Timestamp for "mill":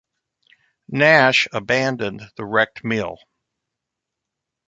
2.83-3.19